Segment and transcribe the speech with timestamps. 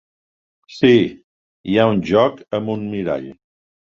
[0.77, 0.93] Sí,
[1.73, 3.31] hi ha un joc amb un mirall.